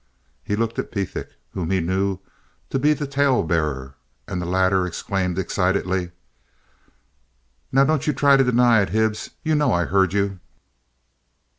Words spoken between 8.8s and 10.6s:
it, Hibbs. You know I heard you?"